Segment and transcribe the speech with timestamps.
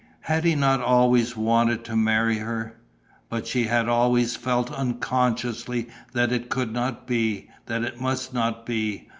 [0.21, 2.75] Had he not always wanted to marry her?
[3.29, 8.65] But she had always felt unconsciously that it could not be, that it must not
[8.65, 9.09] be.